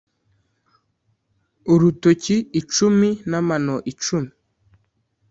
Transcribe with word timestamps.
urutoki 1.73 2.35
icumi 2.59 3.09
n’ 3.29 3.31
amano 3.41 3.75
icumi 3.91 4.31